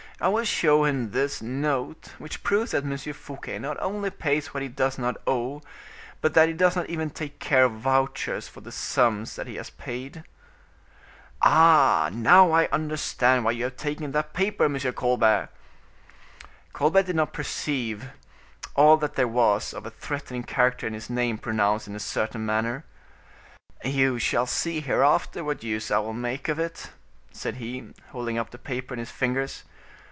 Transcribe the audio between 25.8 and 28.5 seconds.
I will make of it," said he, holding